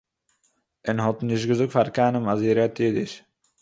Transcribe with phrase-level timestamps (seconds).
[0.85, 3.11] און האָט נישט געזאָגט פאַר קיינעם אַז זי רעדט אידיש